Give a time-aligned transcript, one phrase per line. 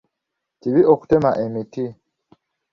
[0.59, 1.85] Kibi okutema emiti?